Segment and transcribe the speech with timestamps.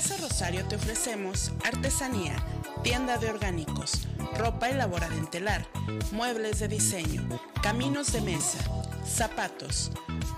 [0.00, 2.34] Casa Rosario te ofrecemos artesanía,
[2.82, 5.66] tienda de orgánicos, ropa elaborada en telar,
[6.10, 7.28] muebles de diseño,
[7.62, 8.60] caminos de mesa,
[9.06, 9.92] zapatos,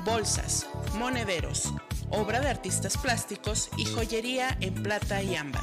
[0.04, 1.72] bolsas, monederos,
[2.10, 5.62] obra de artistas plásticos y joyería en plata y ámbar.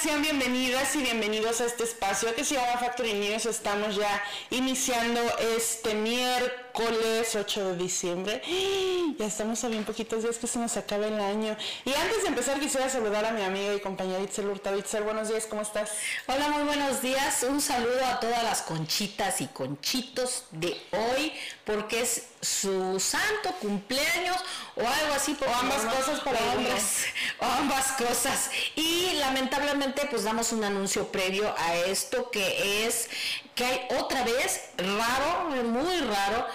[0.00, 3.44] sean bienvenidas y bienvenidos a este espacio que se llama Factory News.
[3.44, 5.20] Estamos ya iniciando
[5.56, 8.42] este miércoles 8 de diciembre.
[9.18, 11.54] Ya estamos a bien poquitos días que se nos acabe el año.
[11.84, 14.78] Y antes de empezar quisiera saludar a mi amiga y compañera Itzel Hurtado.
[14.78, 15.90] Itzel, buenos días, ¿cómo estás?
[16.26, 17.42] Hola, muy buenos días.
[17.42, 21.32] Un saludo a todas las conchitas y conchitos de hoy
[21.64, 24.36] porque es su santo cumpleaños
[24.76, 25.36] o algo así.
[25.46, 27.04] O ambas cosas para ambas,
[27.40, 28.50] o ambas cosas.
[28.76, 33.10] Y lamentablemente pues damos un anuncio previo a esto que es
[33.54, 36.46] que hay otra vez, raro, muy raro,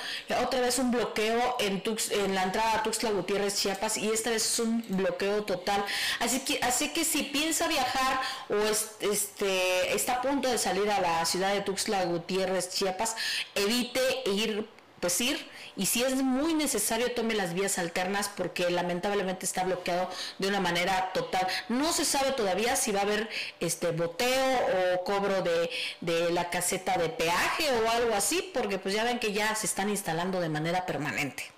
[0.42, 4.46] otra vez un bloqueo en, en la entrada a Tuxtla Gutiérrez, Chiapas, y esta vez
[4.46, 5.84] es un bloqueo total.
[6.20, 8.56] Así que, así que si piensa viajar o
[9.12, 13.16] este, está a punto de salir a la ciudad de Tuxtla Gutiérrez, Chiapas,
[13.56, 14.68] evite ir
[15.00, 15.46] pues ir
[15.76, 20.10] y si es muy necesario tome las vías alternas porque lamentablemente está bloqueado
[20.40, 21.48] de una manera total.
[21.70, 25.70] No se sabe todavía si va a haber este boteo o cobro de,
[26.02, 29.66] de la caseta de peaje o algo así porque pues ya ven que ya se
[29.66, 31.56] están instalando de manera permanente.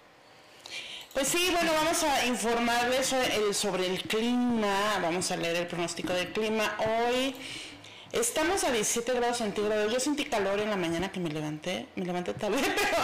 [1.13, 3.11] Pues sí, bueno, vamos a informarles
[3.53, 7.35] sobre el clima, vamos a leer el pronóstico del clima hoy.
[8.13, 9.91] Estamos a 17 grados centígrados.
[9.91, 11.87] Yo sentí calor en la mañana que me levanté.
[11.95, 12.97] Me levanté tarde, pero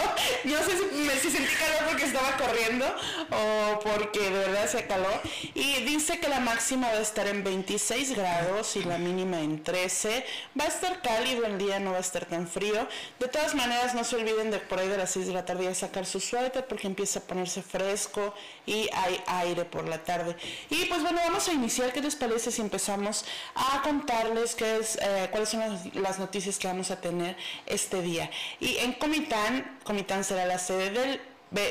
[0.44, 0.78] yo sé
[1.20, 2.86] si, sentí calor porque estaba corriendo
[3.30, 5.20] o porque de verdad hacía calor.
[5.54, 9.62] Y dice que la máxima va a estar en 26 grados y la mínima en
[9.62, 10.24] 13.
[10.58, 12.88] Va a estar cálido el día, no va a estar tan frío.
[13.18, 15.68] De todas maneras, no se olviden de por ahí de las 6 de la tarde
[15.68, 18.34] a sacar su suéter porque empieza a ponerse fresco
[18.64, 20.34] y hay aire por la tarde.
[20.70, 21.92] Y pues bueno, vamos a iniciar.
[21.92, 25.60] ¿Qué les parece si empezamos a contarles qué es eh, cuáles son
[25.94, 28.30] las, noticias que vamos a tener este día.
[28.60, 31.20] Y en Comitán, Comitán será la sede del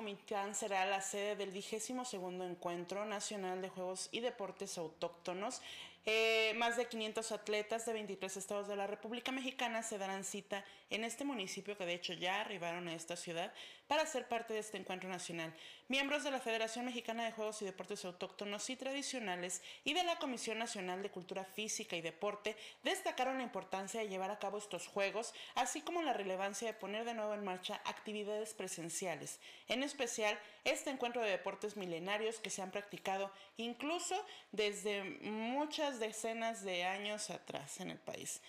[0.07, 5.61] Comitán será la sede del vigésimo segundo Encuentro Nacional de Juegos y Deportes Autóctonos
[6.09, 10.63] Eh, más de 500 atletas de 23 estados de la República Mexicana se darán cita
[10.89, 13.51] en este municipio, que de hecho ya arribaron a esta ciudad,
[13.89, 15.53] para ser parte de este encuentro nacional.
[15.89, 20.17] Miembros de la Federación Mexicana de Juegos y Deportes Autóctonos y Tradicionales y de la
[20.17, 24.87] Comisión Nacional de Cultura Física y Deporte destacaron la importancia de llevar a cabo estos
[24.87, 30.39] juegos, así como la relevancia de poner de nuevo en marcha actividades presenciales, en especial
[30.63, 34.15] este encuentro de deportes milenarios que se han practicado incluso
[34.51, 38.41] desde muchas decenas de años atrás en el país.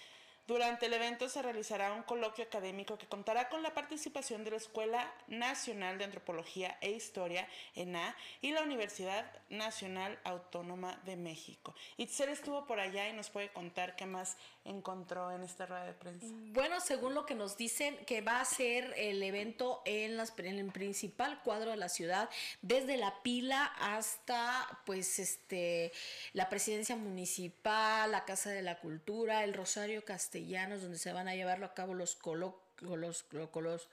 [0.48, 4.56] Durante el evento se realizará un coloquio académico que contará con la participación de la
[4.56, 11.74] Escuela Nacional de Antropología e Historia, ENA, y la Universidad Nacional Autónoma de México.
[11.98, 15.92] Itzel estuvo por allá y nos puede contar qué más encontró en esta rueda de
[15.92, 16.26] prensa.
[16.52, 20.58] Bueno, según lo que nos dicen, que va a ser el evento en, las, en
[20.58, 22.28] el principal cuadro de la ciudad,
[22.62, 25.92] desde la pila hasta pues este
[26.32, 31.34] la presidencia municipal, la Casa de la Cultura, el Rosario Castellano donde se van a
[31.34, 33.88] llevar a cabo los coloquios, los,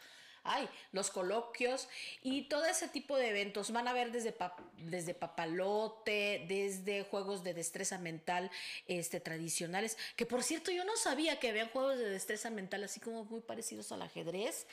[0.45, 1.89] ay, los coloquios
[2.23, 3.71] y todo ese tipo de eventos.
[3.71, 4.33] Van a ver desde,
[4.77, 8.49] desde papalote, desde juegos de destreza mental
[8.87, 12.99] este, tradicionales, que por cierto yo no sabía que habían juegos de destreza mental así
[12.99, 14.67] como muy parecidos al ajedrez,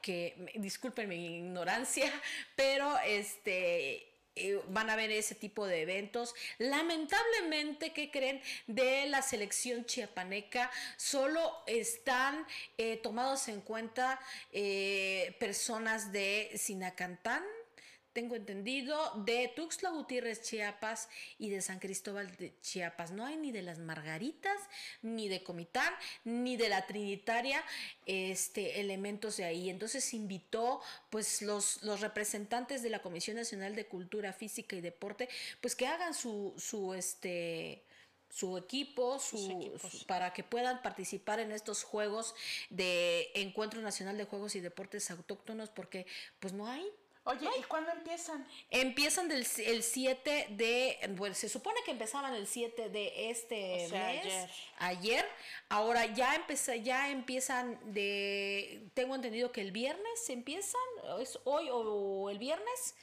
[0.00, 2.10] que disculpen mi ignorancia,
[2.56, 6.34] pero este eh, van a ver ese tipo de eventos.
[6.58, 8.42] Lamentablemente, ¿qué creen?
[8.66, 12.46] De la selección chiapaneca solo están
[12.76, 14.20] eh, tomados en cuenta
[14.52, 17.42] eh, personas de Sinacantán,
[18.16, 23.10] tengo entendido, de Tuxtla Gutiérrez, Chiapas y de San Cristóbal de Chiapas.
[23.10, 24.56] No hay ni de las Margaritas,
[25.02, 25.92] ni de Comitán,
[26.24, 27.62] ni de la Trinitaria,
[28.06, 29.68] este, elementos de ahí.
[29.68, 30.80] Entonces invitó
[31.10, 35.28] pues los, los representantes de la Comisión Nacional de Cultura Física y Deporte,
[35.60, 37.84] pues que hagan su, su este
[38.30, 39.76] su equipo, su,
[40.06, 42.34] para que puedan participar en estos juegos
[42.70, 46.06] de Encuentro Nacional de Juegos y Deportes Autóctonos, porque
[46.40, 46.84] pues no hay,
[47.26, 48.46] Oye, ¿y cuándo empiezan?
[48.70, 53.92] Empiezan del, el 7 de, bueno, se supone que empezaban el 7 de este mes,
[53.92, 54.50] ayer.
[54.78, 55.28] ayer.
[55.68, 60.80] Ahora ya empecé, ya empiezan de, tengo entendido que el viernes empiezan,
[61.20, 62.94] es hoy o el viernes.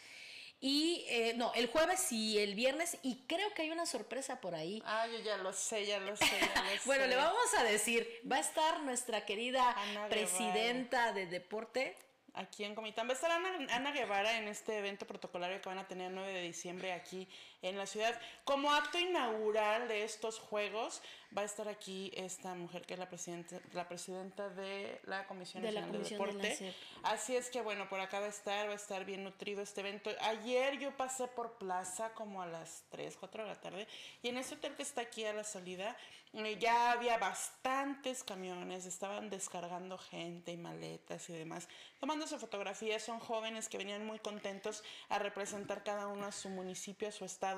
[0.65, 4.55] Y eh, no, el jueves y el viernes, y creo que hay una sorpresa por
[4.55, 4.81] ahí.
[4.85, 6.25] Ah, yo ya lo sé, ya lo sé.
[6.85, 9.75] bueno, le vamos a decir, va a estar nuestra querida
[10.09, 11.97] presidenta de deporte,
[12.33, 13.07] aquí en Comitán.
[13.07, 16.33] Va a estar Ana, Guevara en este evento protocolario que van a tener el 9
[16.33, 17.27] de diciembre aquí
[17.63, 18.19] en la ciudad.
[18.43, 21.01] Como acto inaugural de estos Juegos,
[21.35, 25.63] va a estar aquí esta mujer que es la presidenta, la presidenta de la Comisión
[25.63, 26.75] Nacional de, Deporte.
[27.03, 29.81] Así es que bueno, por acá va a estar, va a estar bien nutrido este
[29.81, 30.11] evento.
[30.21, 33.87] Ayer yo pasé por plaza como a las 3, 4 de la tarde
[34.21, 35.95] y en ese hotel que está aquí a la salida
[36.33, 41.67] eh, ya había bastantes camiones, estaban descargando gente y maletas y demás,
[41.99, 46.49] tomando su fotografía son jóvenes que venían muy contentos a representar cada uno a su
[46.49, 47.52] municipio, a su estado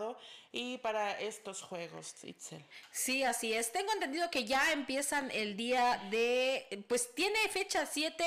[0.52, 2.64] y para estos juegos, Itzel.
[2.92, 3.72] Sí, así es.
[3.72, 8.24] Tengo entendido que ya empiezan el día de, pues tiene fecha 7,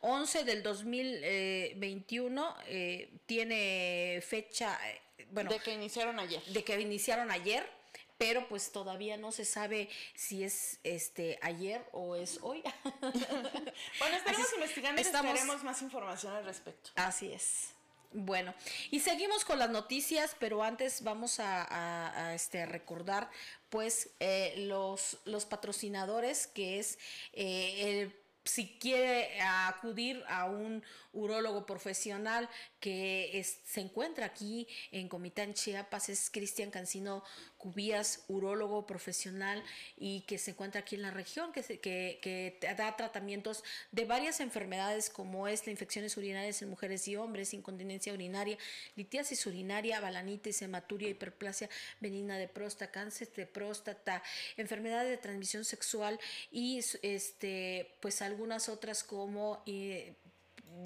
[0.00, 5.50] 11 del 2021, eh, tiene fecha, eh, bueno.
[5.50, 6.42] De que iniciaron ayer.
[6.44, 7.68] De que iniciaron ayer
[8.16, 12.62] pero pues todavía no se sabe si es este ayer o es hoy.
[13.02, 16.90] bueno, estaremos investigando y tenemos más información al respecto.
[16.94, 17.73] Así es.
[18.16, 18.54] Bueno,
[18.92, 23.28] y seguimos con las noticias, pero antes vamos a, este, recordar
[23.70, 26.96] pues eh, los, los patrocinadores, que es
[27.32, 30.82] eh, el si quiere acudir a un
[31.12, 32.48] urólogo profesional
[32.80, 37.22] que se encuentra aquí en Comitán Chiapas, es Cristian Cancino
[37.56, 39.62] Cubías, urólogo profesional
[39.96, 45.08] y que se encuentra aquí en la región, que, que, da tratamientos de varias enfermedades
[45.08, 48.58] como es la infecciones urinarias en mujeres y hombres, incontinencia urinaria,
[48.96, 51.70] litiasis urinaria, balanitis, hematuria, hiperplasia
[52.00, 54.22] benigna de próstata, cáncer de próstata,
[54.58, 56.20] enfermedades de transmisión sexual
[56.50, 60.16] y este pues algunas otras como eh,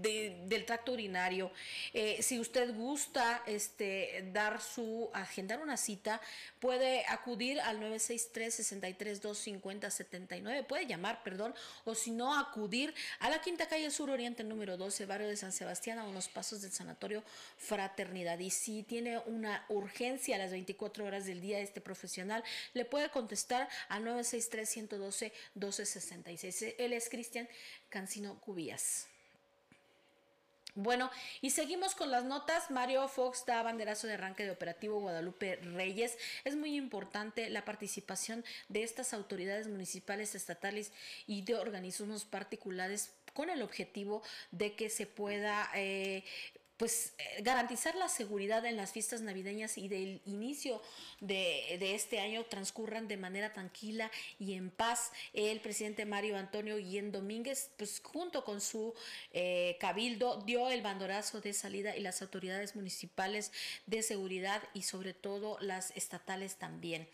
[0.00, 1.50] del tracto urinario.
[1.92, 6.20] Eh, si usted gusta este, dar su, agendar una cita,
[6.60, 11.54] puede acudir al 963-63-250-79, puede llamar, perdón,
[11.84, 15.52] o si no, acudir a la Quinta Calle Sur Oriente número 12, barrio de San
[15.52, 17.22] Sebastián, a unos pasos del Sanatorio
[17.56, 18.38] Fraternidad.
[18.38, 23.10] Y si tiene una urgencia a las 24 horas del día este profesional, le puede
[23.10, 26.74] contestar al 963-112-1266.
[26.78, 27.48] Él es Cristian
[27.88, 29.08] Cancino Cubías.
[30.80, 32.70] Bueno, y seguimos con las notas.
[32.70, 36.16] Mario Fox da banderazo de arranque de operativo Guadalupe Reyes.
[36.44, 40.92] Es muy importante la participación de estas autoridades municipales, estatales
[41.26, 46.22] y de organismos particulares con el objetivo de que se pueda eh,
[46.78, 50.80] pues eh, garantizar la seguridad en las fiestas navideñas y del inicio
[51.20, 55.10] de, este año transcurran de manera tranquila y en paz.
[55.32, 58.94] El presidente Mario Antonio Guillén Domínguez, pues junto con su
[59.32, 63.52] eh, cabildo, dio el bandorazo de salida y las autoridades municipales
[63.86, 67.08] de seguridad y sobre todo las estatales también.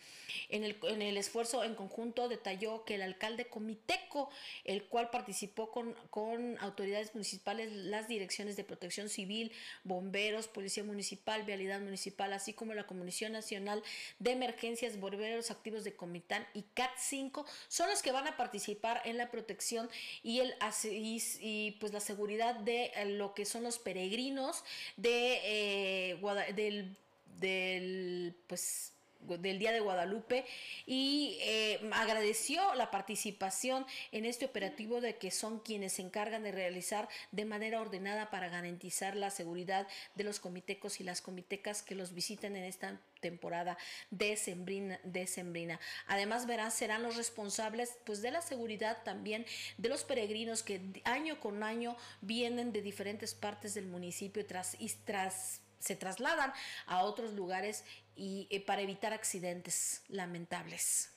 [0.50, 4.28] En el, en el esfuerzo en conjunto detalló que el alcalde comiteco,
[4.64, 9.52] el cual participó con, con autoridades municipales, las direcciones de protección civil,
[9.84, 13.82] bomberos, policía municipal, vialidad municipal, así como la Comisión Nacional
[14.18, 19.02] de Emergencias, bomberos activos de Comitán y CAT 5 son los que van a participar
[19.04, 19.88] en la protección
[20.22, 24.64] y el y, pues la seguridad de eh, lo que son los peregrinos
[24.96, 26.96] de eh, del
[27.38, 28.93] del pues
[29.26, 30.44] del Día de Guadalupe
[30.86, 36.52] y eh, agradeció la participación en este operativo de que son quienes se encargan de
[36.52, 41.94] realizar de manera ordenada para garantizar la seguridad de los comitecos y las comitecas que
[41.94, 43.78] los visiten en esta temporada
[44.10, 45.80] de sembrina.
[46.06, 49.46] Además, verán, serán los responsables pues, de la seguridad también
[49.78, 54.90] de los peregrinos que año con año vienen de diferentes partes del municipio tras, y
[55.04, 56.52] tras se trasladan
[56.86, 57.84] a otros lugares
[58.16, 61.10] y eh, para evitar accidentes lamentables.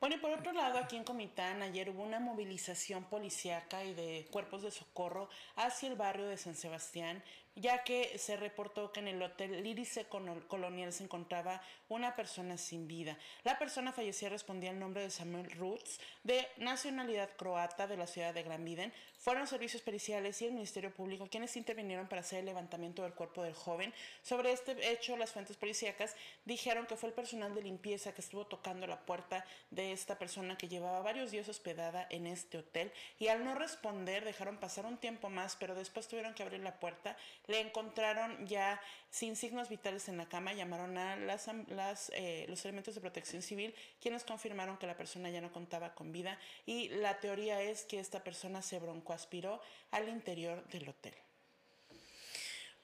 [0.00, 4.28] Bueno, y por otro lado, aquí en Comitán ayer hubo una movilización policíaca y de
[4.30, 7.22] cuerpos de socorro hacia el barrio de San Sebastián
[7.56, 12.88] ya que se reportó que en el hotel Lírice Colonial se encontraba una persona sin
[12.88, 13.16] vida.
[13.44, 18.34] La persona fallecida respondía al nombre de Samuel Roots, de nacionalidad croata de la ciudad
[18.34, 18.92] de Granviden.
[19.18, 23.42] Fueron servicios periciales y el Ministerio Público quienes intervinieron para hacer el levantamiento del cuerpo
[23.42, 23.94] del joven.
[24.22, 28.46] Sobre este hecho, las fuentes policíacas dijeron que fue el personal de limpieza que estuvo
[28.46, 33.28] tocando la puerta de esta persona que llevaba varios días hospedada en este hotel y
[33.28, 37.16] al no responder dejaron pasar un tiempo más, pero después tuvieron que abrir la puerta
[37.46, 42.64] le encontraron ya sin signos vitales en la cama, llamaron a las, las, eh, los
[42.64, 46.88] elementos de protección civil, quienes confirmaron que la persona ya no contaba con vida y
[46.88, 49.60] la teoría es que esta persona se broncoaspiró
[49.90, 51.14] al interior del hotel.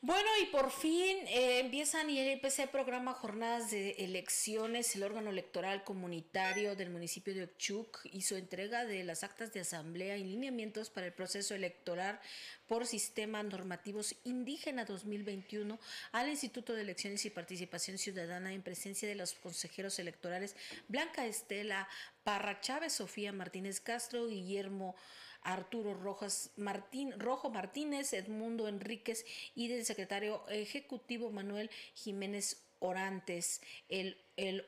[0.02, 4.96] Bueno, y por fin eh, empiezan y el IPC programa jornadas de elecciones.
[4.96, 10.16] El órgano electoral comunitario del municipio de Ochuc hizo entrega de las actas de asamblea
[10.16, 12.18] y lineamientos para el proceso electoral
[12.66, 15.78] por sistema normativos indígena 2021
[16.12, 20.56] al Instituto de Elecciones y Participación Ciudadana en presencia de los consejeros electorales
[20.88, 21.86] Blanca Estela
[22.24, 24.96] Parra Chávez, Sofía Martínez Castro, Guillermo
[25.42, 33.60] Arturo Rojas Martín, Rojo Martínez, Edmundo Enríquez y del secretario ejecutivo Manuel Jiménez Orantes.
[33.88, 34.66] El, el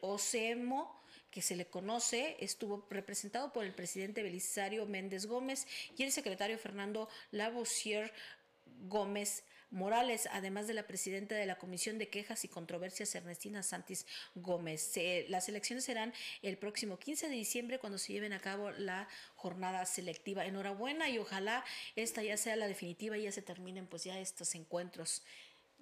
[1.31, 6.59] que se le conoce estuvo representado por el presidente Belisario Méndez Gómez y el secretario
[6.59, 8.13] Fernando Lavoisier
[8.89, 14.07] Gómez Morales, además de la presidenta de la Comisión de Quejas y Controversias, Ernestina Santis
[14.35, 14.93] Gómez.
[15.29, 16.13] las elecciones serán
[16.43, 20.45] el próximo 15 de diciembre cuando se lleven a cabo la jornada selectiva.
[20.45, 21.65] Enhorabuena y ojalá
[21.97, 25.23] esta ya sea la definitiva y ya se terminen pues ya estos encuentros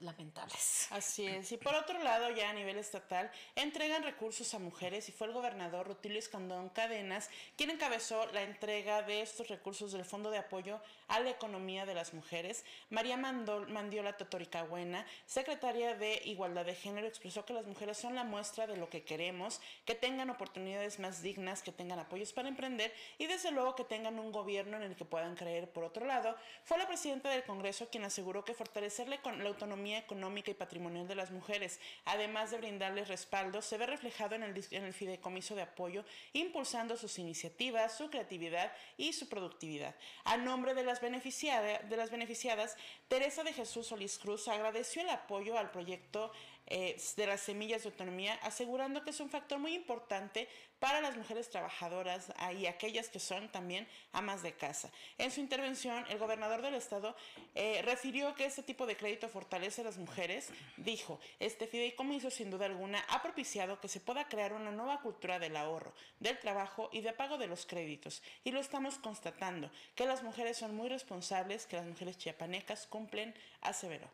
[0.00, 0.88] lamentables.
[0.90, 1.52] Así es.
[1.52, 5.32] Y por otro lado, ya a nivel estatal, entregan recursos a mujeres y fue el
[5.32, 10.80] gobernador Rutilio Escandón Cadenas quien encabezó la entrega de estos recursos del Fondo de Apoyo
[11.08, 12.64] a la Economía de las Mujeres.
[12.88, 18.66] María Mandiola Totoricahuena, secretaria de Igualdad de Género, expresó que las mujeres son la muestra
[18.66, 23.26] de lo que queremos, que tengan oportunidades más dignas, que tengan apoyos para emprender y
[23.26, 25.68] desde luego que tengan un gobierno en el que puedan creer.
[25.70, 29.89] Por otro lado, fue la presidenta del Congreso quien aseguró que fortalecerle con la autonomía
[29.98, 34.92] económica y patrimonial de las mujeres, además de brindarles respaldo, se ve reflejado en el,
[34.92, 39.94] fideicomiso de apoyo, impulsando sus iniciativas, su creatividad y su productividad.
[40.24, 42.76] A nombre de las, de las beneficiadas,
[43.08, 46.32] Teresa de Jesús Solís Cruz agradeció el apoyo al proyecto
[46.66, 50.48] eh, de las semillas de autonomía, asegurando que es un factor muy importante
[50.80, 54.90] para las mujeres trabajadoras y aquellas que son también amas de casa.
[55.18, 57.14] En su intervención, el gobernador del estado
[57.54, 60.48] eh, refirió que este tipo de crédito fortalece a las mujeres.
[60.78, 65.38] Dijo, este fideicomiso sin duda alguna ha propiciado que se pueda crear una nueva cultura
[65.38, 68.22] del ahorro, del trabajo y de pago de los créditos.
[68.42, 73.34] Y lo estamos constatando, que las mujeres son muy responsables, que las mujeres chiapanecas cumplen,
[73.60, 74.08] aseveró.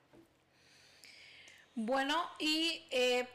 [1.77, 3.29] Bueno, y eh,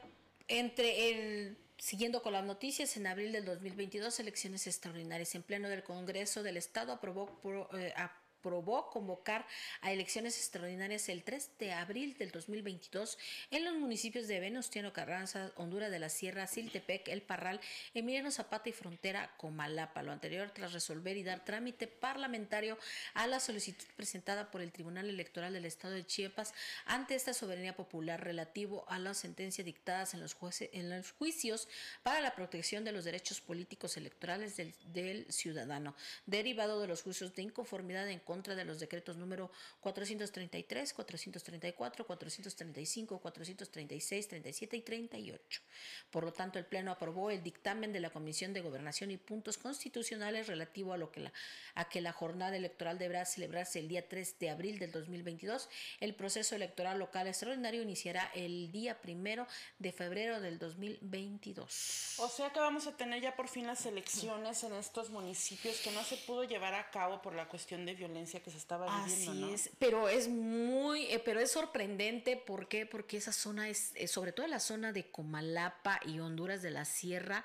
[0.48, 5.82] entre el Siguiendo con las noticias, en abril del 2022, elecciones extraordinarias en pleno del
[5.82, 7.42] Congreso del Estado aprobó,
[7.74, 7.92] eh,
[8.42, 9.46] aprobó convocar
[9.82, 13.20] a elecciones extraordinarias el 3 de abril del 2022
[13.52, 17.62] en los municipios de Venustiano Carranza, Honduras de la Sierra, Siltepec, El Parral,
[17.94, 20.02] Emiliano Zapata y Frontera, Comalapa.
[20.02, 22.80] Lo anterior tras resolver y dar trámite parlamentario
[23.14, 26.56] a la solicitud presentada por el Tribunal Electoral del Estado de Chiapas
[26.86, 31.68] ante esta soberanía popular relativo a la sentencia dictadas en los, en los juicios
[32.02, 35.96] para la protección de los derechos políticos electorales del, del ciudadano,
[36.26, 43.20] derivado de los juicios de inconformidad en contra de los decretos número 433, 434, 435,
[43.20, 45.62] 436, 37 y 38.
[46.10, 49.58] Por lo tanto, el Pleno aprobó el dictamen de la Comisión de Gobernación y Puntos
[49.58, 51.34] Constitucionales relativo a, lo que la,
[51.76, 55.68] a que la jornada electoral deberá celebrarse el día 3 de abril del 2022.
[56.00, 59.46] El proceso electoral local extraordinario iniciará el día primero
[59.78, 62.16] de febrero del 2022.
[62.20, 65.92] O sea que vamos a tener ya por fin las elecciones en estos municipios que
[65.92, 69.32] no se pudo llevar a cabo por la cuestión de violencia que se estaba viviendo.
[69.32, 72.86] Así es, pero es muy, eh, pero es sorprendente, ¿por qué?
[72.86, 76.86] Porque esa zona es, eh, sobre todo la zona de Comalapa y Honduras de la
[76.86, 77.44] Sierra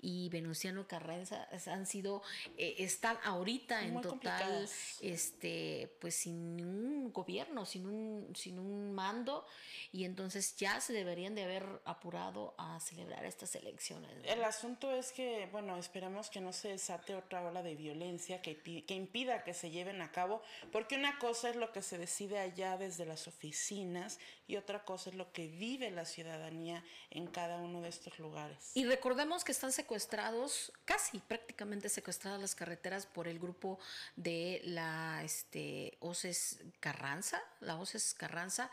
[0.00, 2.22] y Venustiano Carranza han sido,
[2.56, 4.68] eh, están ahorita en total,
[5.00, 9.46] este, pues sin un gobierno, sin un, sin un mando,
[9.92, 14.10] y entonces ya se deberían de haber apurado a celebrar estas elecciones.
[14.24, 18.58] El asunto es que, bueno, esperamos que no se desate otra ola de violencia que,
[18.60, 22.38] que impida que se lleven a cabo, porque una cosa es lo que se decide
[22.38, 27.56] allá desde las oficinas y otra cosa es lo que vive la ciudadanía en cada
[27.58, 28.72] uno de estos lugares.
[28.74, 33.78] Y recordemos que están secuestrados, casi prácticamente secuestradas las carreteras por el grupo
[34.16, 38.68] de la este, OCES Carranza, la OCES Carranza,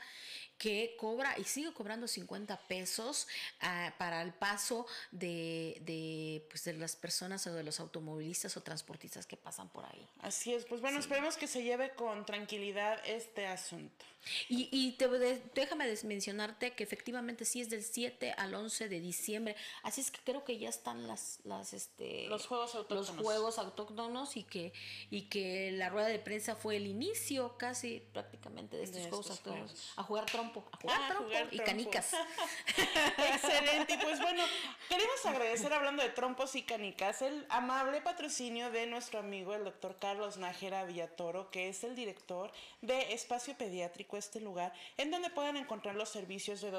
[0.64, 3.28] que cobra y sigue cobrando 50 pesos
[3.62, 8.64] uh, para el paso de, de, pues de las personas o de los automovilistas o
[8.64, 10.08] transportistas que pasan por ahí.
[10.22, 11.02] Así es, pues bueno, sí.
[11.02, 14.06] esperemos que se lleve con tranquilidad este asunto.
[14.48, 15.08] Y, y te,
[15.54, 20.20] déjame mencionarte que efectivamente sí es del 7 al 11 de diciembre, así es que
[20.24, 23.16] creo que ya están las, las este, los juegos autóctonos.
[23.16, 24.72] Los juegos autóctonos y que,
[25.10, 29.30] y que la rueda de prensa fue el inicio casi prácticamente de estos de juegos
[29.30, 29.72] autóctonos.
[29.72, 29.94] Juegos.
[29.98, 32.12] A jugar trompo a jugar, ah, trompo jugar y canicas.
[33.34, 33.94] Excelente.
[33.94, 34.44] Y pues bueno,
[34.90, 39.98] queremos agradecer, hablando de trompos y canicas, el amable patrocinio de nuestro amigo, el doctor
[40.00, 45.58] Carlos Nájera Villatoro, que es el director de Espacio Pediátrico, este lugar, en donde pueden
[45.58, 46.70] encontrar los servicios de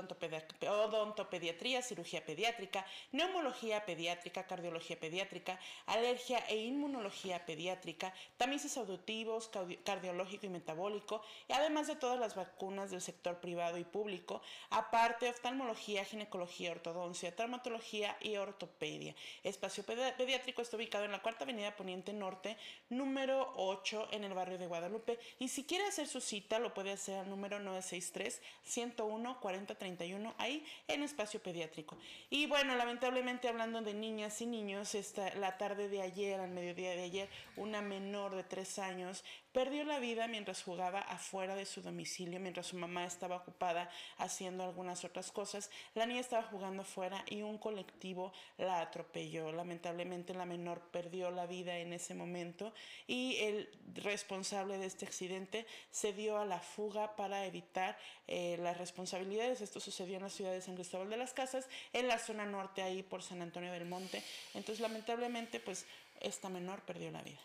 [0.69, 9.51] odontopediatría, cirugía pediátrica, neumología pediátrica, cardiología pediátrica, alergia e inmunología pediátrica, tamices auditivos,
[9.85, 15.31] cardiológico y metabólico, y además de todas las vacunas del sector privado y público, aparte
[15.31, 19.15] oftalmología, ginecología, ortodoncia, traumatología y ortopedia.
[19.43, 22.59] Espacio Pediátrico está ubicado en la Cuarta Avenida Poniente Norte,
[22.91, 25.19] número 8, en el barrio de Guadalupe.
[25.39, 31.41] Y si quiere hacer su cita, lo puede hacer al número 963-101-4031, ahí en Espacio
[31.41, 31.97] Pediátrico.
[32.29, 36.91] Y bueno, lamentablemente hablando de niñas y niños, esta, la tarde de ayer, al mediodía
[36.91, 39.25] de ayer, una menor de 3 años
[39.55, 43.89] perdió la vida mientras jugaba afuera de su domicilio, mientras su mamá estaba ocupada
[44.19, 45.71] haciendo algunas otras cosas.
[45.95, 49.53] La niña estaba jugando afuera y un colectivo la atropelló.
[49.53, 52.75] Lamentablemente la menor perdió la vida en ese momento
[53.07, 58.77] y el responsable de este accidente se dio a la fuga para evitar eh, las
[58.77, 59.61] responsabilidades.
[59.61, 62.83] Esto sucedió en la ciudad de San Cristóbal de las Casas, en la zona norte
[62.83, 64.21] ahí por San Antonio del Monte.
[64.55, 65.87] Entonces lamentablemente pues
[66.21, 67.41] esta menor perdió la vida.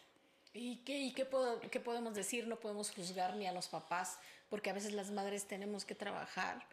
[0.53, 2.47] ¿Y qué, y qué, puedo, qué podemos decir?
[2.47, 6.65] No podemos juzgar ni a los papás, porque a veces las madres tenemos que trabajar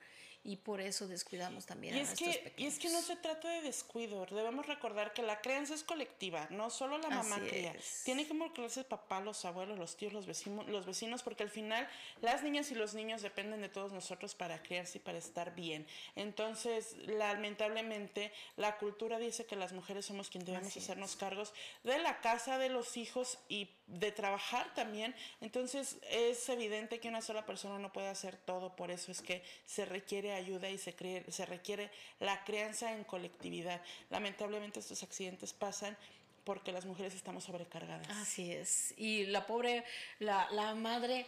[0.47, 2.61] y por eso descuidamos también y a es nuestros que, pequeños.
[2.61, 6.47] Y es que no se trata de descuido, debemos recordar que la crianza es colectiva,
[6.51, 7.73] no solo la mamá Así cría.
[7.73, 8.03] es.
[8.05, 11.51] Tiene que involucrarse el papá, los abuelos, los tíos, los vecinos, los vecinos, porque al
[11.51, 11.89] final
[12.23, 15.85] las niñas y los niños dependen de todos nosotros para criarse y para estar bien.
[16.15, 21.99] Entonces, lamentablemente, la cultura dice que las mujeres somos quienes debemos Así hacernos cargos de
[21.99, 25.15] la casa, de los hijos y de trabajar también.
[25.41, 29.43] Entonces, es evidente que una sola persona no puede hacer todo, por eso es que
[29.65, 30.95] se requiere ayuda y se,
[31.29, 33.81] se requiere la crianza en colectividad.
[34.11, 35.97] Lamentablemente estos accidentes pasan
[36.45, 38.09] porque las mujeres estamos sobrecargadas.
[38.09, 38.95] Así es.
[38.97, 39.85] Y la pobre,
[40.21, 41.27] la, la madre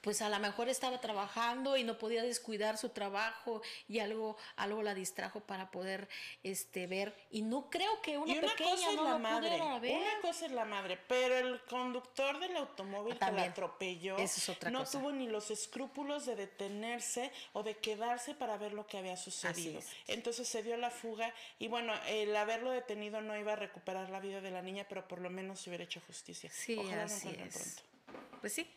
[0.00, 4.82] pues a lo mejor estaba trabajando y no podía descuidar su trabajo y algo algo
[4.82, 6.08] la distrajo para poder
[6.42, 9.18] este ver y no creo que una, y una pequeña cosa es no la lo
[9.18, 9.96] madre, ver.
[9.96, 14.48] una cosa es la madre, pero el conductor del automóvil que la atropelló Eso es
[14.48, 14.98] otra no cosa.
[14.98, 19.80] tuvo ni los escrúpulos de detenerse o de quedarse para ver lo que había sucedido.
[20.06, 24.20] Entonces se dio la fuga y bueno, el haberlo detenido no iba a recuperar la
[24.20, 26.50] vida de la niña, pero por lo menos se hubiera hecho justicia.
[26.52, 27.82] Sí, Ojalá así encuentren es.
[28.06, 28.38] pronto.
[28.40, 28.70] pues sí.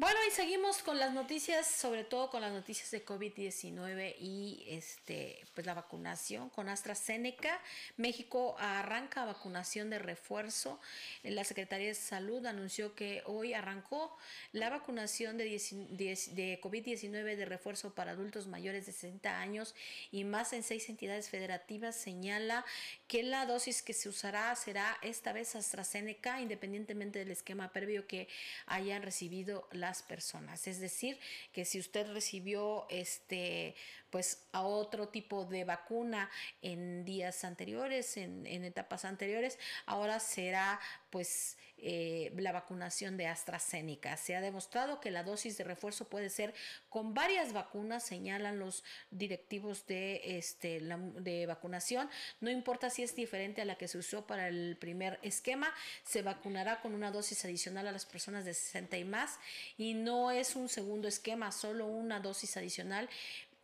[0.00, 5.44] Bueno, y seguimos con las noticias, sobre todo con las noticias de COVID-19 y este,
[5.54, 7.60] pues la vacunación con AstraZeneca.
[7.96, 10.78] México arranca vacunación de refuerzo.
[11.24, 14.16] La Secretaría de Salud anunció que hoy arrancó
[14.52, 19.74] la vacunación de, de COVID-19 de refuerzo para adultos mayores de 60 años
[20.12, 21.96] y más en seis entidades federativas.
[21.96, 22.64] Señala
[23.08, 28.28] que la dosis que se usará será esta vez AstraZeneca, independientemente del esquema previo que
[28.66, 30.66] hayan recibido la personas.
[30.66, 31.18] Es decir,
[31.52, 33.74] que si usted recibió este,
[34.10, 36.30] pues a otro tipo de vacuna
[36.62, 44.16] en días anteriores, en, etapas anteriores, ahora será pues eh, la vacunación de AstraZeneca.
[44.16, 46.54] Se ha demostrado que la dosis de refuerzo puede ser
[46.88, 52.10] con varias vacunas, señalan los directivos de, este, de vacunación.
[52.40, 56.22] No importa si es diferente a la que se usó para el primer esquema, se
[56.22, 59.38] vacunará con una dosis adicional a las personas de 60 y más
[59.76, 63.08] y no es un segundo esquema, solo una dosis adicional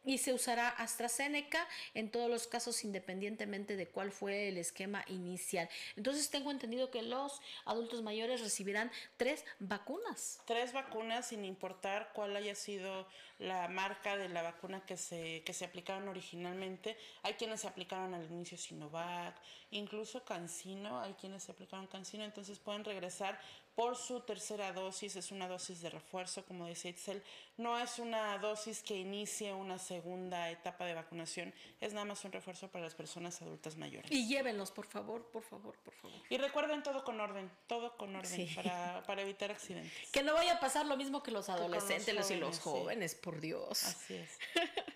[0.05, 5.69] y se usará AstraZeneca en todos los casos independientemente de cuál fue el esquema inicial.
[5.97, 10.41] Entonces tengo entendido que los adultos mayores recibirán tres vacunas.
[10.47, 13.07] Tres vacunas sin importar cuál haya sido
[13.39, 16.97] la marca de la vacuna que se, que se aplicaron originalmente.
[17.23, 19.35] Hay quienes se aplicaron al inicio Sinovac,
[19.71, 23.41] incluso Cancino, hay quienes se aplicaron Cancino, entonces pueden regresar
[23.75, 27.23] por su tercera dosis, es una dosis de refuerzo, como dice Itzel,
[27.57, 32.33] no es una dosis que inicie una segunda etapa de vacunación, es nada más un
[32.33, 34.11] refuerzo para las personas adultas mayores.
[34.11, 36.17] Y llévenlos, por favor, por favor, por favor.
[36.31, 40.11] Y recuerden todo con orden, todo con orden para, para, evitar accidentes.
[40.13, 43.41] Que no vaya a pasar lo mismo que los adolescentes los y los jóvenes, por
[43.41, 43.85] Dios.
[43.85, 44.39] Así es.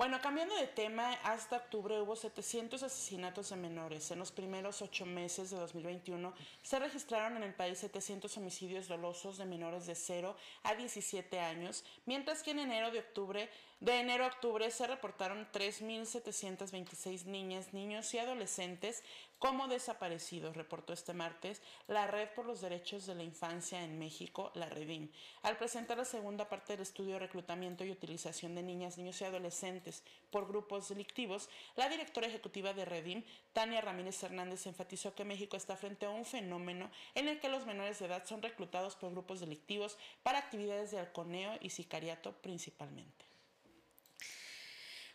[0.00, 4.10] Bueno, cambiando de tema, hasta octubre hubo 700 asesinatos de menores.
[4.10, 6.32] En los primeros ocho meses de 2021
[6.62, 11.84] se registraron en el país 700 homicidios dolosos de menores de 0 a 17 años,
[12.06, 18.14] mientras que en enero de octubre, de enero a octubre se reportaron 3.726 niñas, niños
[18.14, 19.04] y adolescentes
[19.40, 24.52] como desaparecidos, reportó este martes la Red por los Derechos de la Infancia en México,
[24.54, 25.08] la Redim,
[25.40, 29.24] al presentar la segunda parte del estudio de reclutamiento y utilización de niñas, niños y
[29.24, 33.24] adolescentes por grupos delictivos, la directora ejecutiva de Redim,
[33.54, 37.64] Tania Ramírez Hernández, enfatizó que México está frente a un fenómeno en el que los
[37.64, 43.29] menores de edad son reclutados por grupos delictivos para actividades de halconeo y sicariato principalmente.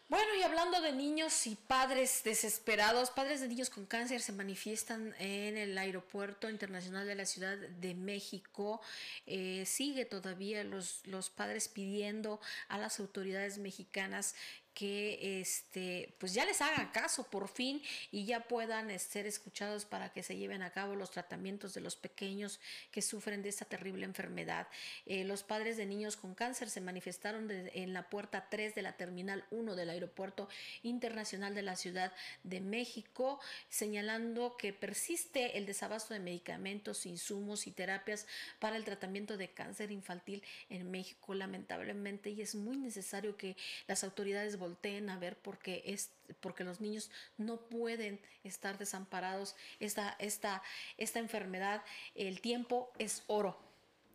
[0.08, 5.15] Bueno, y hablando de niños y padres desesperados, padres de niños con cáncer se manifiestan
[5.18, 8.82] en el aeropuerto internacional de la Ciudad de México.
[9.26, 14.36] Eh, sigue todavía los, los padres pidiendo a las autoridades mexicanas
[14.75, 20.11] que este, pues ya les hagan caso por fin y ya puedan ser escuchados para
[20.11, 22.59] que se lleven a cabo los tratamientos de los pequeños
[22.91, 24.67] que sufren de esta terrible enfermedad.
[25.05, 28.97] Eh, los padres de niños con cáncer se manifestaron en la puerta 3 de la
[28.97, 30.49] Terminal 1 del Aeropuerto
[30.83, 32.11] Internacional de la Ciudad
[32.43, 38.27] de México, señalando que persiste el desabasto de medicamentos, insumos y terapias
[38.59, 43.55] para el tratamiento de cáncer infantil en México, lamentablemente, y es muy necesario que
[43.88, 49.56] las autoridades volteen a ver porque, es, porque los niños no pueden estar desamparados.
[49.80, 50.63] Esta, esta,
[50.97, 51.84] esta enfermedad,
[52.15, 53.64] el tiempo es oro.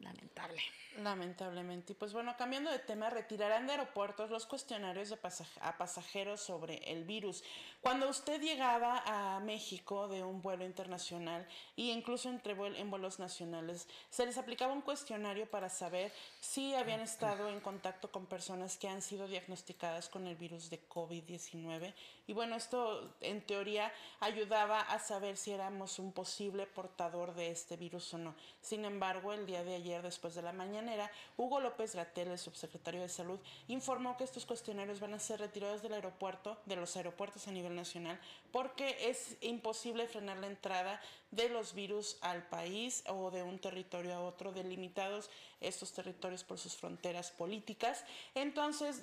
[0.00, 0.62] Lamentable.
[0.96, 1.92] Lamentablemente.
[1.92, 5.18] Y pues bueno, cambiando de tema, retirarán de aeropuertos los cuestionarios de
[5.60, 7.44] a pasajeros sobre el virus.
[7.80, 13.88] Cuando usted llegaba a México de un vuelo internacional e incluso entre en vuelos nacionales,
[14.08, 18.88] se les aplicaba un cuestionario para saber si habían estado en contacto con personas que
[18.88, 21.94] han sido diagnosticadas con el virus de COVID-19.
[22.30, 27.76] Y bueno, esto en teoría ayudaba a saber si éramos un posible portador de este
[27.76, 28.36] virus o no.
[28.60, 33.00] Sin embargo, el día de ayer después de la mañanera, Hugo López Gatel, el subsecretario
[33.00, 37.48] de Salud, informó que estos cuestionarios van a ser retirados del aeropuerto, de los aeropuertos
[37.48, 38.20] a nivel nacional,
[38.52, 44.14] porque es imposible frenar la entrada de los virus al país o de un territorio
[44.14, 48.04] a otro, delimitados estos territorios por sus fronteras políticas.
[48.34, 49.02] Entonces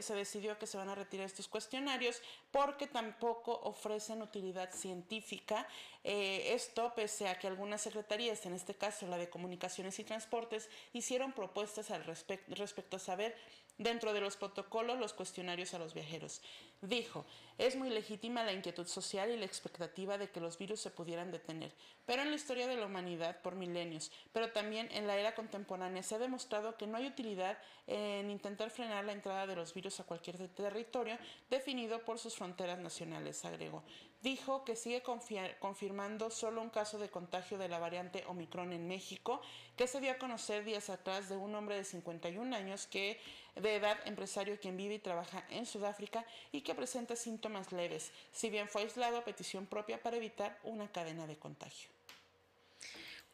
[0.00, 5.66] se decidió que se van a retirar estos cuestionarios porque tampoco ofrecen utilidad científica.
[6.04, 10.68] Eh, esto pese a que algunas secretarías, en este caso la de Comunicaciones y Transportes,
[10.92, 13.34] hicieron propuestas al respecto a saber
[13.78, 16.42] dentro de los protocolos los cuestionarios a los viajeros.
[16.80, 17.24] Dijo,
[17.56, 21.30] Es muy legítima la inquietud social y la expectativa de que los virus se pudieran
[21.30, 21.72] detener,
[22.04, 26.02] pero en la historia de la humanidad por milenios, pero también en la era contemporánea
[26.02, 30.00] se ha demostrado que no hay utilidad en intentar frenar la entrada de los virus
[30.00, 33.82] a cualquier territorio definido por sus fronteras nacionales, agregó.
[34.24, 39.42] Dijo que sigue confirmando solo un caso de contagio de la variante Omicron en México,
[39.76, 43.20] que se dio a conocer días atrás de un hombre de 51 años que
[43.54, 48.48] de edad empresario quien vive y trabaja en Sudáfrica y que presenta síntomas leves, si
[48.48, 51.90] bien fue aislado a petición propia para evitar una cadena de contagio.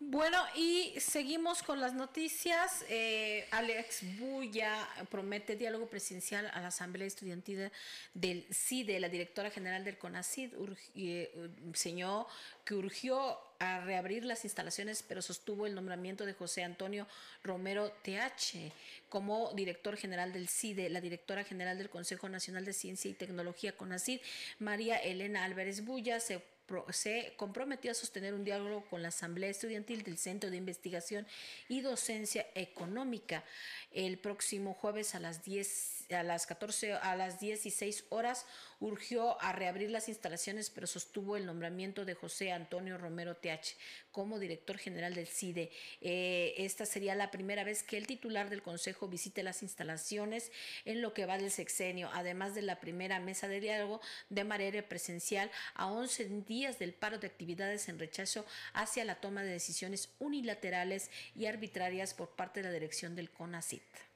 [0.02, 2.86] Bueno, y seguimos con las noticias.
[2.88, 7.70] Eh, Alex Buya promete diálogo presidencial a la Asamblea Estudiantil
[8.14, 8.98] del CIDE.
[8.98, 10.54] La directora general del CONACID
[10.94, 11.30] eh,
[11.66, 12.26] enseñó
[12.64, 17.06] que urgió a reabrir las instalaciones, pero sostuvo el nombramiento de José Antonio
[17.44, 18.72] Romero TH
[19.10, 23.76] como director general del CIDE, la directora general del Consejo Nacional de Ciencia y Tecnología
[23.76, 24.20] CONACID,
[24.60, 26.40] María Elena Álvarez Bulla, se
[26.90, 31.26] se comprometió a sostener un diálogo con la Asamblea Estudiantil del Centro de Investigación
[31.68, 33.44] y Docencia Económica
[33.92, 38.46] el próximo jueves a las 10 a las 14 a las 16 horas.
[38.80, 43.76] Urgió a reabrir las instalaciones, pero sostuvo el nombramiento de José Antonio Romero TH
[44.12, 45.70] como director general del CIDE.
[46.00, 50.50] Eh, esta sería la primera vez que el titular del Consejo visite las instalaciones
[50.84, 54.88] en lo que va del sexenio, además de la primera mesa de diálogo de manera
[54.88, 60.10] presencial a 11 días del paro de actividades en rechazo hacia la toma de decisiones
[60.18, 64.09] unilaterales y arbitrarias por parte de la dirección del CONACIT.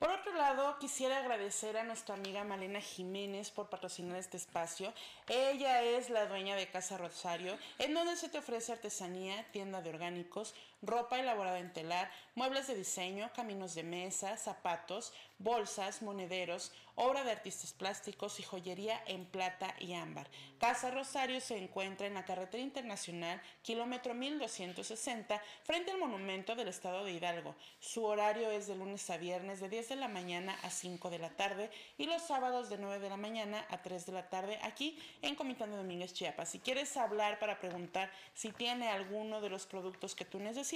[0.00, 4.94] Por otro lado, quisiera agradecer a nuestra amiga Malena Jiménez por patrocinar este espacio.
[5.28, 9.90] Ella es la dueña de Casa Rosario, en donde se te ofrece artesanía, tienda de
[9.90, 17.24] orgánicos, ropa elaborada en telar, muebles de diseño, caminos de mesa, zapatos, bolsas, monederos, obra
[17.24, 20.28] de artistas plásticos y joyería en plata y ámbar.
[20.58, 27.04] Casa Rosario se encuentra en la carretera internacional, kilómetro 1260, frente al monumento del estado
[27.04, 27.54] de Hidalgo.
[27.78, 31.18] Su horario es de lunes a viernes de 10 de la mañana a 5 de
[31.18, 34.58] la tarde y los sábados de 9 de la mañana a 3 de la tarde
[34.62, 36.50] aquí en Comitán de Domínguez, Chiapas.
[36.50, 40.69] Si quieres hablar para preguntar si tiene alguno de los productos que tú necesitas,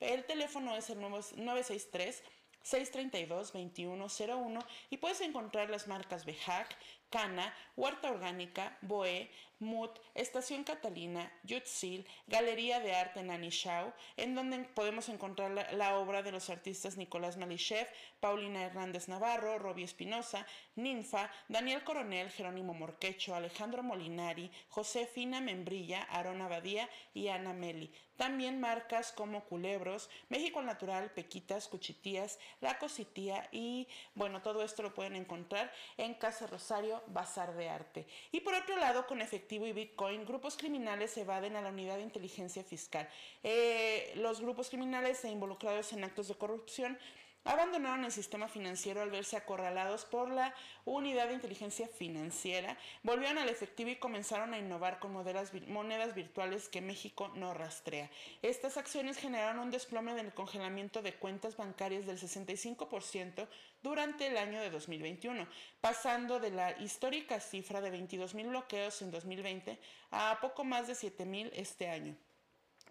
[0.00, 2.22] el teléfono es el 963
[2.64, 6.76] 632-2101 y puedes encontrar las marcas Bejac,
[7.12, 14.58] Cana, Huerta Orgánica, Boe, Mut, Estación Catalina, Yutzil, Galería de Arte Nani Shao, en donde
[14.64, 17.86] podemos encontrar la, obra de los artistas Nicolás Malichev,
[18.18, 26.40] Paulina Hernández Navarro, Robbie Espinosa, Ninfa, Daniel Coronel, Jerónimo Morquecho, Alejandro Molinari, Josefina Membrilla, Aaron
[26.40, 27.92] Abadía y Ana Meli.
[28.16, 34.94] También marcas como Culebros, México Natural, Pequitas, Cuchitías, La Cositía y bueno, todo esto lo
[34.94, 38.06] pueden encontrar en Casa Rosario bazar de arte.
[38.30, 42.02] Y por otro lado, con efectivo y Bitcoin, grupos criminales evaden a la unidad de
[42.02, 43.08] inteligencia fiscal.
[43.42, 46.98] Eh, los grupos criminales e involucrados en actos de corrupción
[47.44, 53.48] abandonaron el sistema financiero al verse acorralados por la unidad de inteligencia financiera, volvieron al
[53.48, 58.10] efectivo y comenzaron a innovar con monedas, virtuales que México no rastrea.
[58.42, 63.48] Estas acciones generaron un desplome del congelamiento de cuentas bancarias del 65%
[63.82, 65.46] durante el año de 2021,
[65.80, 69.78] pasando de la histórica cifra de 22 mil bloqueos en 2020
[70.10, 72.16] a poco más de 7 mil este año.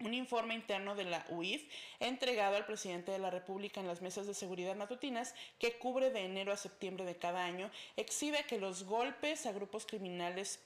[0.02, 1.62] Un informe interno de la UIF
[2.00, 6.24] entregado al presidente de la República en las mesas de seguridad matutinas, que cubre de
[6.24, 10.58] enero a septiembre de cada año, exhibe que los golpes a grupos criminales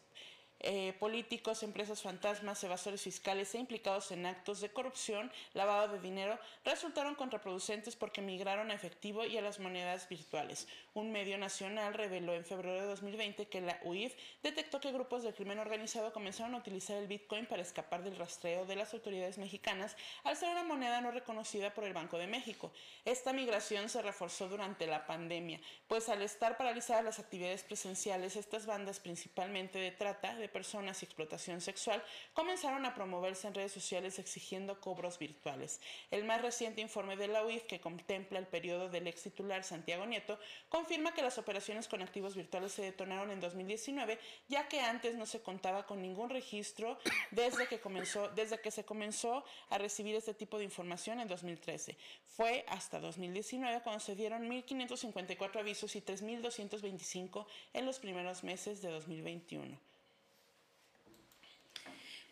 [0.61, 6.39] eh, políticos, empresas fantasmas, evasores fiscales e implicados en actos de corrupción, lavado de dinero,
[6.65, 10.67] resultaron contraproducentes porque migraron a efectivo y a las monedas virtuales.
[10.97, 15.35] Un medio nacional reveló en febrero de 2020 que la UIF detectó que grupos de
[15.35, 19.95] crimen organizado comenzaron a utilizar el Bitcoin para escapar del rastreo de las autoridades mexicanas
[20.25, 22.73] al ser una moneda no reconocida por el Banco de México.
[23.05, 28.65] Esta migración se reforzó durante la pandemia, pues al estar paralizadas las actividades presenciales, estas
[28.65, 34.19] bandas principalmente de trata, de personas y explotación sexual comenzaron a promoverse en redes sociales
[34.19, 35.79] exigiendo cobros virtuales.
[36.11, 40.07] El más reciente informe de la UIF, que contempla el periodo del ex titular Santiago
[40.07, 40.39] Nieto,
[40.87, 45.27] confirma que las operaciones con activos virtuales se detonaron en 2019, ya que antes no
[45.27, 46.97] se contaba con ningún registro
[47.33, 51.97] desde que, comenzó, desde que se comenzó a recibir este tipo de información en 2013.
[52.37, 58.91] Fue hasta 2019 cuando se dieron 1.554 avisos y 3.225 en los primeros meses de
[58.91, 59.96] 2021.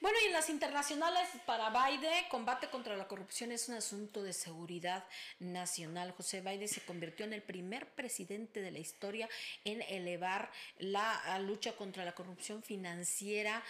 [0.05, 4.35] Bueno, y en las internacionales para Biden, combate contra la corrupción es un asunto de
[4.35, 5.03] seguridad
[5.38, 6.12] nacional.
[6.12, 9.31] José Biden se convirtió en el primer presidente de la historia
[9.64, 13.62] en elevar la lucha contra la corrupción financiera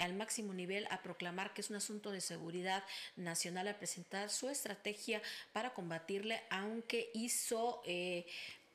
[0.00, 2.84] al máximo nivel, a proclamar que es un asunto de seguridad
[3.16, 5.20] nacional, a presentar su estrategia
[5.52, 8.24] para combatirle, aunque hizo eh,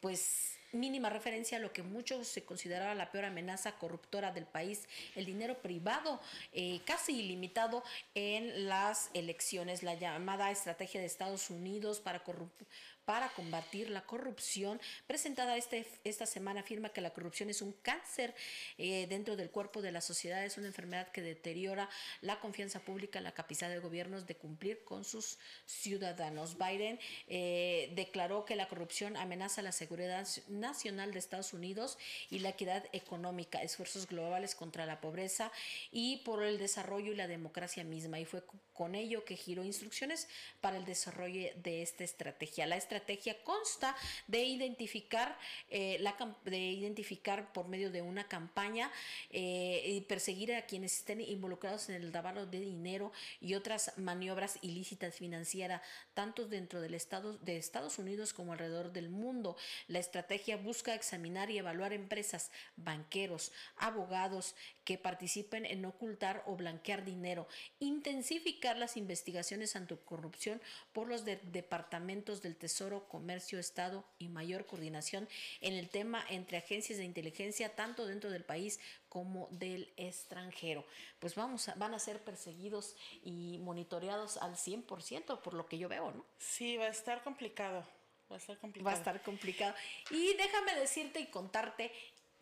[0.02, 4.88] pues mínima referencia a lo que muchos se consideraba la peor amenaza corruptora del país,
[5.16, 6.20] el dinero privado
[6.54, 7.84] eh, casi ilimitado
[8.16, 12.68] en las elecciones, la llamada estrategia de Estados Unidos para corrupción
[13.08, 18.36] para combatir la corrupción, presentada este, esta semana, afirma que la corrupción es un cáncer
[18.78, 21.90] eh, dentro del cuerpo de la sociedad, es una enfermedad que deteriora
[22.20, 26.58] la confianza pública, la capacidad de gobiernos de cumplir con sus ciudadanos.
[26.58, 31.98] Biden eh, declaró que la corrupción amenaza la seguridad nacional de Estados Unidos
[32.30, 35.54] y la equidad económica, esfuerzos globales contra la pobreza
[35.92, 38.20] y por el desarrollo y la democracia misma.
[38.20, 38.44] Y fue
[38.74, 40.28] con ello que giró instrucciones
[40.60, 42.68] para el desarrollo de esta estrategia.
[42.68, 43.96] La estrategia estrategia consta
[44.28, 45.38] de identificar,
[45.70, 48.92] eh, la, de identificar por medio de una campaña
[49.30, 54.60] eh, y perseguir a quienes estén involucrados en el lavado de dinero y otras maniobras
[54.62, 55.82] ilícitas financieras,
[56.14, 59.56] tanto dentro del Estado, de Estados Unidos como alrededor del mundo.
[59.88, 64.56] La estrategia busca examinar y evaluar empresas, banqueros, abogados
[64.88, 67.46] que participen en ocultar o blanquear dinero,
[67.82, 70.62] intensificar las investigaciones anticorrupción
[70.94, 75.28] por los departamentos del Tesoro Comercio, Estado y mayor coordinación
[75.60, 80.86] en el tema entre agencias de inteligencia tanto dentro del país como del extranjero.
[81.20, 82.96] Pues vamos a, van a ser perseguidos
[83.26, 86.26] y monitoreados al 100% por lo que yo veo, ¿no?
[86.38, 87.84] Sí, va a estar complicado.
[88.32, 88.86] Va a estar complicado.
[88.86, 89.76] Va a estar complicado.
[90.12, 91.92] Y déjame decirte y contarte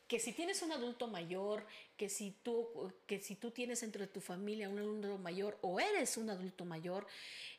[0.07, 1.65] que si tienes un adulto mayor,
[1.97, 6.17] que si tú, que si tú tienes entre tu familia un adulto mayor o eres
[6.17, 7.07] un adulto mayor,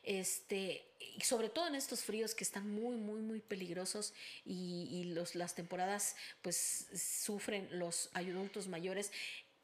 [0.03, 4.13] este, y sobre todo en estos fríos que están muy, muy, muy peligrosos
[4.45, 9.11] y, y los, las temporadas pues sufren los adultos mayores,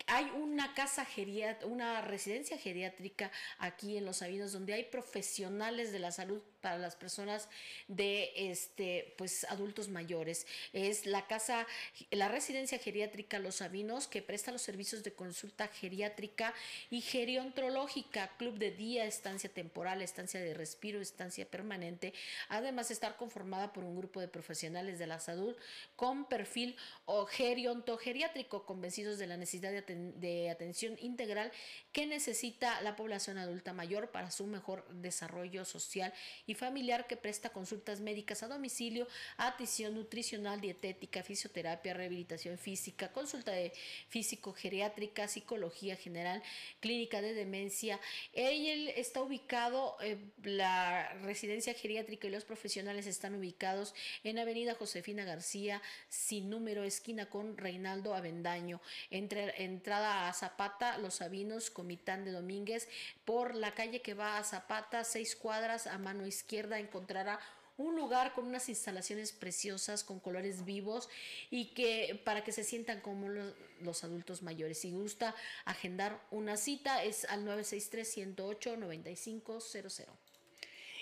[0.08, 6.00] hay una casa geriátrica, una residencia geriátrica aquí en Los Sabinos donde hay profesionales de
[6.00, 7.50] la salud para las personas
[7.88, 10.48] de este pues adultos mayores.
[10.72, 11.68] Es la casa
[12.12, 16.54] la residencia geriátrica Los Sabinos que presta los servicios de consulta geriátrica
[16.89, 22.13] y geriontológica, club de día, estancia temporal, estancia de respiro, estancia permanente,
[22.50, 25.56] además de estar conformada por un grupo de profesionales de la salud
[25.96, 31.51] con perfil o geriontogeriátrico convencidos de la necesidad de, de atención integral
[31.91, 36.13] que necesita la población adulta mayor para su mejor desarrollo social
[36.47, 43.51] y familiar que presta consultas médicas a domicilio, atención nutricional, dietética, fisioterapia, rehabilitación física, consulta
[43.51, 43.73] de
[44.10, 46.41] físico-geriátrica, psicología general,
[46.79, 47.99] clínica de demencia.
[48.34, 55.25] Él está ubicado, eh, la residencia geriátrica y los profesionales están ubicados en Avenida Josefina
[55.25, 62.32] García, sin número, esquina con Reinaldo Avendaño, entre, entrada a Zapata, Los Sabinos, Comitán de
[62.32, 62.88] Domínguez,
[63.26, 67.38] por la calle que va a Zapata, seis cuadras a mano izquierda encontrará
[67.76, 71.10] un lugar con unas instalaciones preciosas, con colores vivos
[71.50, 74.80] y que para que se sientan como los, los adultos mayores.
[74.80, 80.23] Si gusta agendar una cita es al 963 108 9500.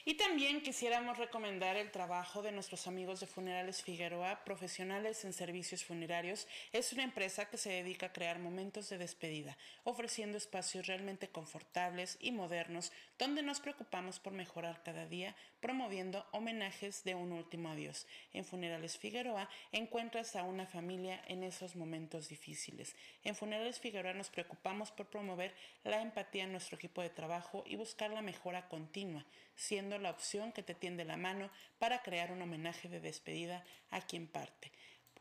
[0.04, 5.86] Y también quisiéramos recomendar el trabajo de nuestros amigos de Funerales Figueroa, profesionales en servicios
[5.86, 6.48] funerarios.
[6.72, 12.18] Es una empresa que se dedica a crear momentos de despedida, ofreciendo espacios realmente confortables
[12.20, 18.08] y modernos donde nos preocupamos por mejorar cada día, promoviendo homenajes de un último adiós.
[18.34, 22.96] En Funerales Figueroa encuentras a una familia en esos momentos difíciles.
[23.24, 25.54] En Funerales Figueroa nos preocupamos por promover
[25.84, 29.24] la empatía en nuestro equipo de trabajo y buscar la mejora continua,
[29.56, 34.02] siendo la opción que te tiende la mano para crear un homenaje de despedida a
[34.02, 34.72] quien parte.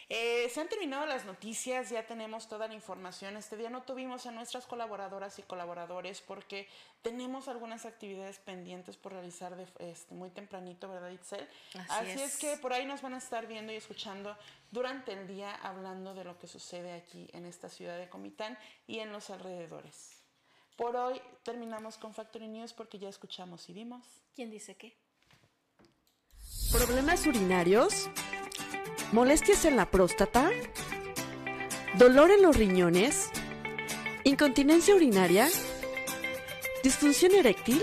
[0.09, 3.37] eh, se han terminado las noticias, ya tenemos toda la información.
[3.37, 6.67] Este día no tuvimos a nuestras colaboradoras y colaboradores porque
[7.01, 11.47] tenemos algunas actividades pendientes por realizar de, este, muy tempranito, ¿verdad, Itzel?
[11.89, 12.37] Así, es.
[12.37, 14.37] que por ahí nos van a estar viendo y escuchando
[14.71, 18.99] durante el día hablando de lo que sucede aquí en esta ciudad de Comitán y
[18.99, 20.12] en los alrededores.
[20.75, 24.05] Por hoy terminamos con Factory News porque ya escuchamos y vimos.
[24.35, 24.97] ¿Quién dice qué?
[26.71, 28.09] ¿Problemas urinarios?
[29.13, 30.49] molestias en la próstata,
[31.99, 33.29] dolor en los riñones,
[34.23, 35.47] incontinencia urinaria,
[36.83, 37.81] ¿Disfunción eréctil?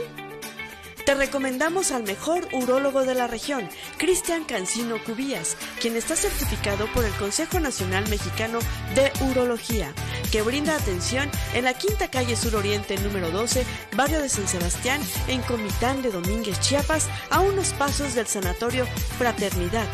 [1.10, 7.04] Te recomendamos al mejor urólogo de la región, Cristian Cancino Cubías, quien está certificado por
[7.04, 8.60] el Consejo Nacional Mexicano
[8.94, 9.92] de Urología,
[10.30, 13.64] que brinda atención en la Quinta Calle Sur Oriente número 12,
[13.96, 18.86] barrio de San Sebastián, en Comitán de Domínguez, Chiapas, a unos pasos del Sanatorio
[19.18, 19.88] Fraternidad.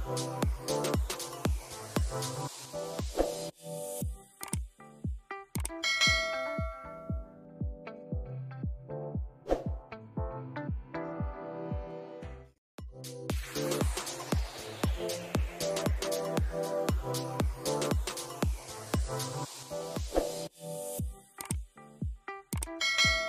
[0.05, 0.43] Thank.